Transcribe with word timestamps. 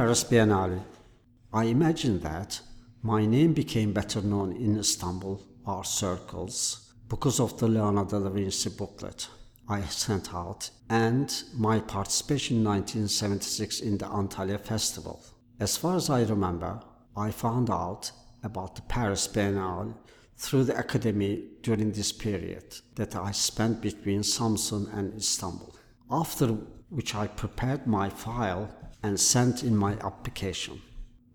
Paris 0.00 0.24
Biennale. 0.24 0.80
I 1.52 1.64
imagine 1.64 2.20
that 2.20 2.62
my 3.02 3.26
name 3.26 3.52
became 3.52 3.92
better 3.92 4.22
known 4.22 4.52
in 4.56 4.78
Istanbul 4.78 5.42
art 5.66 5.86
circles 5.86 6.94
because 7.06 7.38
of 7.38 7.58
the 7.58 7.68
Leonardo 7.68 8.18
da 8.18 8.30
Vinci 8.30 8.70
booklet 8.70 9.28
I 9.68 9.82
sent 9.82 10.32
out 10.32 10.70
and 10.88 11.28
my 11.54 11.80
participation 11.80 12.56
in 12.56 12.64
1976 12.64 13.80
in 13.80 13.98
the 13.98 14.06
Antalya 14.06 14.58
Festival. 14.58 15.22
As 15.58 15.76
far 15.76 15.96
as 15.96 16.08
I 16.08 16.22
remember, 16.22 16.80
I 17.14 17.30
found 17.30 17.68
out 17.68 18.10
about 18.42 18.76
the 18.76 18.82
Paris 18.96 19.28
Biennale 19.28 19.94
through 20.38 20.64
the 20.64 20.78
academy 20.78 21.44
during 21.60 21.92
this 21.92 22.10
period 22.10 22.74
that 22.94 23.14
I 23.16 23.32
spent 23.32 23.82
between 23.82 24.22
Samsun 24.22 24.90
and 24.96 25.14
Istanbul. 25.14 25.76
After 26.10 26.46
which 26.88 27.14
I 27.14 27.26
prepared 27.26 27.86
my 27.86 28.08
file 28.08 28.74
and 29.02 29.18
sent 29.18 29.62
in 29.62 29.76
my 29.76 29.92
application. 30.00 30.80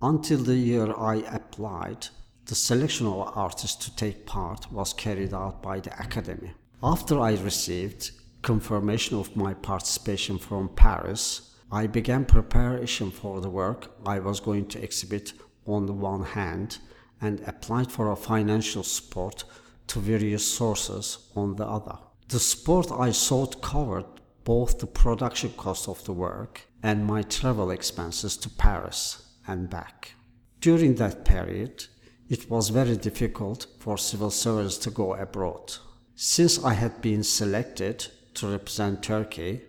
Until 0.01 0.39
the 0.39 0.55
year 0.55 0.93
I 0.97 1.15
applied, 1.31 2.07
the 2.45 2.55
selection 2.55 3.07
of 3.07 3.31
artists 3.35 3.83
to 3.85 3.95
take 3.95 4.25
part 4.25 4.71
was 4.71 4.93
carried 4.93 5.33
out 5.33 5.63
by 5.63 5.79
the 5.79 5.91
Academy. 5.99 6.51
After 6.83 7.19
I 7.19 7.33
received 7.35 8.11
confirmation 8.43 9.17
of 9.17 9.35
my 9.35 9.55
participation 9.55 10.37
from 10.37 10.69
Paris, 10.69 11.55
I 11.71 11.87
began 11.87 12.25
preparation 12.25 13.09
for 13.09 13.41
the 13.41 13.49
work 13.49 13.91
I 14.05 14.19
was 14.19 14.39
going 14.39 14.67
to 14.67 14.83
exhibit 14.83 15.33
on 15.65 15.87
the 15.87 15.93
one 15.93 16.23
hand 16.23 16.77
and 17.19 17.41
applied 17.47 17.91
for 17.91 18.11
a 18.11 18.15
financial 18.15 18.83
support 18.83 19.43
to 19.87 19.99
various 19.99 20.45
sources 20.45 21.29
on 21.35 21.55
the 21.55 21.65
other. 21.65 21.97
The 22.27 22.39
support 22.39 22.91
I 22.91 23.11
sought 23.11 23.61
covered 23.61 24.05
both 24.45 24.79
the 24.79 24.87
production 24.87 25.51
cost 25.57 25.89
of 25.89 26.03
the 26.05 26.13
work 26.13 26.61
and 26.81 27.05
my 27.05 27.23
travel 27.23 27.71
expenses 27.71 28.37
to 28.37 28.49
Paris 28.49 29.33
and 29.47 29.69
back. 29.69 30.13
During 30.61 30.95
that 30.95 31.25
period, 31.25 31.85
it 32.29 32.49
was 32.49 32.69
very 32.69 32.95
difficult 32.95 33.67
for 33.79 33.97
civil 33.97 34.31
servants 34.31 34.77
to 34.79 34.91
go 34.91 35.15
abroad. 35.15 35.73
Since 36.15 36.63
I 36.63 36.73
had 36.73 37.01
been 37.01 37.23
selected 37.23 38.07
to 38.35 38.47
represent 38.47 39.03
Turkey, 39.03 39.61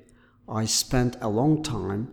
I 0.48 0.66
spent 0.66 1.16
a 1.20 1.28
long 1.28 1.62
time 1.62 2.12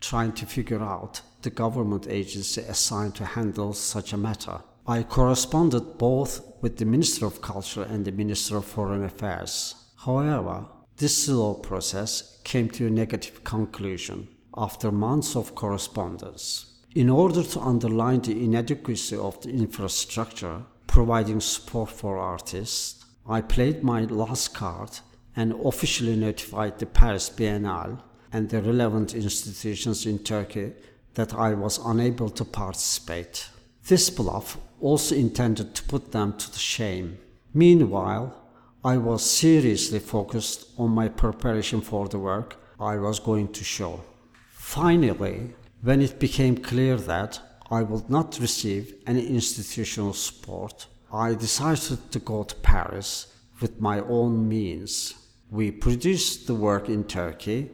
trying 0.00 0.32
to 0.32 0.46
figure 0.46 0.82
out 0.82 1.20
the 1.42 1.50
government 1.50 2.06
agency 2.08 2.62
assigned 2.62 3.14
to 3.16 3.24
handle 3.24 3.72
such 3.72 4.12
a 4.12 4.16
matter. 4.16 4.60
I 4.86 5.02
corresponded 5.02 5.98
both 5.98 6.42
with 6.60 6.76
the 6.76 6.84
Minister 6.84 7.26
of 7.26 7.42
Culture 7.42 7.82
and 7.82 8.04
the 8.04 8.12
Minister 8.12 8.56
of 8.56 8.64
Foreign 8.64 9.04
Affairs. 9.04 9.74
However, 9.96 10.66
this 10.96 11.24
slow 11.24 11.54
process 11.54 12.38
came 12.44 12.68
to 12.70 12.86
a 12.86 12.90
negative 12.90 13.42
conclusion 13.42 14.28
after 14.56 14.92
months 14.92 15.34
of 15.34 15.54
correspondence. 15.54 16.66
In 16.94 17.10
order 17.10 17.42
to 17.42 17.60
underline 17.60 18.20
the 18.20 18.44
inadequacy 18.44 19.16
of 19.16 19.40
the 19.42 19.50
infrastructure 19.50 20.62
providing 20.86 21.40
support 21.40 21.90
for 21.90 22.18
artists, 22.18 23.04
I 23.28 23.40
played 23.40 23.82
my 23.82 24.02
last 24.02 24.54
card 24.54 25.00
and 25.34 25.52
officially 25.64 26.14
notified 26.14 26.78
the 26.78 26.86
Paris 26.86 27.28
Biennale 27.28 28.00
and 28.32 28.48
the 28.48 28.62
relevant 28.62 29.14
institutions 29.14 30.06
in 30.06 30.20
Turkey 30.20 30.72
that 31.14 31.34
I 31.34 31.54
was 31.54 31.78
unable 31.84 32.30
to 32.30 32.44
participate. 32.44 33.48
This 33.88 34.10
bluff 34.10 34.58
also 34.80 35.16
intended 35.16 35.74
to 35.74 35.82
put 35.84 36.12
them 36.12 36.36
to 36.38 36.52
the 36.52 36.58
shame. 36.58 37.18
Meanwhile, 37.52 38.43
I 38.86 38.98
was 38.98 39.24
seriously 39.24 39.98
focused 39.98 40.66
on 40.76 40.90
my 40.90 41.08
preparation 41.08 41.80
for 41.80 42.06
the 42.06 42.18
work 42.18 42.56
I 42.78 42.98
was 42.98 43.18
going 43.18 43.48
to 43.52 43.64
show. 43.64 44.04
Finally, 44.50 45.54
when 45.80 46.02
it 46.02 46.18
became 46.18 46.58
clear 46.58 46.96
that 46.96 47.40
I 47.70 47.82
would 47.82 48.10
not 48.10 48.38
receive 48.38 48.92
any 49.06 49.26
institutional 49.26 50.12
support, 50.12 50.86
I 51.10 51.32
decided 51.32 52.12
to 52.12 52.18
go 52.18 52.42
to 52.44 52.54
Paris 52.56 53.34
with 53.58 53.80
my 53.80 54.00
own 54.00 54.46
means. 54.46 55.14
We 55.50 55.70
produced 55.70 56.46
the 56.46 56.54
work 56.54 56.90
in 56.90 57.04
Turkey 57.04 57.70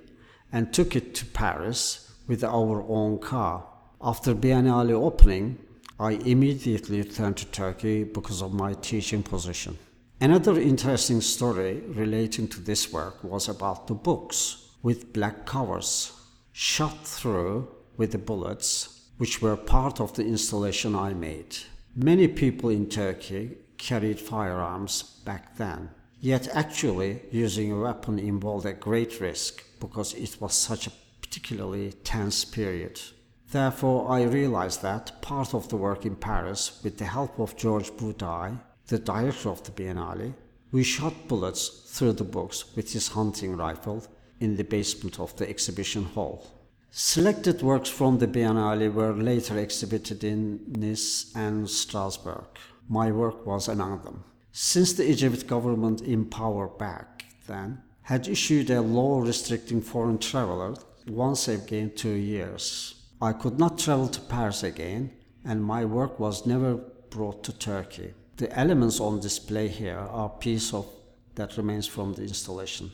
and 0.52 0.72
took 0.72 0.94
it 0.94 1.16
to 1.16 1.26
Paris 1.26 2.12
with 2.28 2.44
our 2.44 2.82
own 2.88 3.18
car. 3.18 3.66
After 4.00 4.32
Biennale 4.32 4.92
opening, 4.92 5.58
I 5.98 6.12
immediately 6.12 6.98
returned 6.98 7.38
to 7.38 7.46
Turkey 7.46 8.04
because 8.04 8.42
of 8.42 8.54
my 8.54 8.74
teaching 8.74 9.24
position. 9.24 9.76
Another 10.22 10.60
interesting 10.60 11.22
story 11.22 11.80
relating 11.88 12.46
to 12.48 12.60
this 12.60 12.92
work 12.92 13.24
was 13.24 13.48
about 13.48 13.86
the 13.86 13.94
books 13.94 14.68
with 14.82 15.14
black 15.14 15.46
covers, 15.46 16.12
shot 16.52 17.06
through 17.06 17.66
with 17.96 18.12
the 18.12 18.18
bullets, 18.18 19.06
which 19.16 19.40
were 19.40 19.56
part 19.56 19.98
of 19.98 20.12
the 20.14 20.26
installation 20.26 20.94
I 20.94 21.14
made. 21.14 21.56
Many 21.96 22.28
people 22.28 22.68
in 22.68 22.90
Turkey 22.90 23.56
carried 23.78 24.20
firearms 24.20 25.04
back 25.24 25.56
then. 25.56 25.88
Yet 26.20 26.48
actually 26.54 27.22
using 27.30 27.72
a 27.72 27.80
weapon 27.80 28.18
involved 28.18 28.66
a 28.66 28.74
great 28.74 29.22
risk 29.22 29.64
because 29.80 30.12
it 30.12 30.36
was 30.38 30.52
such 30.52 30.86
a 30.86 30.92
particularly 31.22 31.92
tense 32.04 32.44
period. 32.44 33.00
Therefore, 33.50 34.12
I 34.12 34.24
realized 34.24 34.82
that 34.82 35.22
part 35.22 35.54
of 35.54 35.70
the 35.70 35.76
work 35.76 36.04
in 36.04 36.16
Paris, 36.16 36.78
with 36.84 36.98
the 36.98 37.06
help 37.06 37.38
of 37.38 37.56
Georges 37.56 37.90
Boudaille, 37.90 38.58
the 38.90 38.98
director 38.98 39.48
of 39.48 39.62
the 39.62 39.70
Biennale, 39.70 40.34
we 40.72 40.82
shot 40.82 41.28
bullets 41.28 41.68
through 41.86 42.12
the 42.12 42.24
books 42.24 42.74
with 42.74 42.92
his 42.92 43.06
hunting 43.08 43.56
rifle 43.56 44.04
in 44.40 44.56
the 44.56 44.64
basement 44.64 45.20
of 45.20 45.34
the 45.36 45.48
exhibition 45.48 46.02
hall. 46.02 46.44
Selected 46.90 47.62
works 47.62 47.88
from 47.88 48.18
the 48.18 48.26
Biennale 48.26 48.92
were 48.92 49.14
later 49.14 49.56
exhibited 49.58 50.24
in 50.24 50.60
Nice 50.76 51.30
and 51.36 51.70
Strasbourg. 51.70 52.46
My 52.88 53.12
work 53.12 53.46
was 53.46 53.68
among 53.68 54.02
them. 54.02 54.24
Since 54.50 54.94
the 54.94 55.04
Ecevit 55.04 55.46
government 55.46 56.00
in 56.00 56.24
power 56.24 56.66
back 56.66 57.26
then 57.46 57.82
had 58.02 58.26
issued 58.26 58.70
a 58.70 58.80
law 58.80 59.20
restricting 59.20 59.82
foreign 59.82 60.18
travelers 60.18 60.84
once 61.06 61.46
again 61.46 61.92
two 61.94 62.16
years, 62.34 62.96
I 63.22 63.34
could 63.34 63.56
not 63.56 63.78
travel 63.78 64.08
to 64.08 64.20
Paris 64.22 64.64
again, 64.64 65.12
and 65.44 65.62
my 65.62 65.84
work 65.84 66.18
was 66.18 66.44
never 66.44 66.74
brought 67.10 67.44
to 67.44 67.52
Turkey. 67.56 68.14
The 68.40 68.58
elements 68.58 69.00
on 69.00 69.20
display 69.20 69.68
here 69.68 69.98
are 69.98 70.30
pieces 70.30 70.72
of 70.72 70.86
that 71.34 71.58
remains 71.58 71.86
from 71.86 72.14
the 72.14 72.22
installation. 72.22 72.90